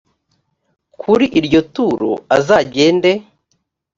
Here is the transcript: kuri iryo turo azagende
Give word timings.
kuri 1.01 1.25
iryo 1.39 1.61
turo 1.73 2.11
azagende 2.37 3.11